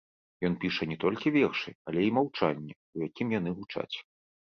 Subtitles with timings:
[0.47, 3.97] Ён піша не толькі вершы, але і маўчанне, у якім яны гучаць.